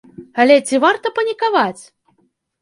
[0.43, 1.83] Але ці варта панікаваць?